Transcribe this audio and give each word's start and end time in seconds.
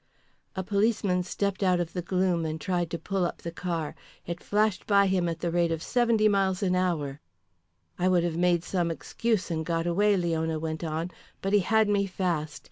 A 0.55 0.63
policeman 0.63 1.21
stepped 1.21 1.61
out 1.61 1.79
of 1.79 1.93
the 1.93 2.01
gloom 2.01 2.43
and 2.43 2.59
tried 2.59 2.89
to 2.89 2.97
pull 2.97 3.23
up 3.23 3.43
the 3.43 3.51
car. 3.51 3.93
It 4.25 4.41
flashed 4.41 4.87
by 4.87 5.05
him 5.05 5.29
at 5.29 5.41
the 5.41 5.51
rate 5.51 5.71
of 5.71 5.83
70 5.83 6.27
miles 6.27 6.63
an 6.63 6.75
hour. 6.75 7.21
"I 7.99 8.07
would 8.09 8.23
have 8.23 8.35
made 8.35 8.63
some 8.63 8.89
excuse 8.89 9.51
and 9.51 9.63
got 9.63 9.85
away," 9.85 10.17
Leona 10.17 10.57
went 10.57 10.83
on. 10.83 11.11
"But 11.39 11.53
he 11.53 11.59
had 11.59 11.87
me 11.87 12.07
fast. 12.07 12.59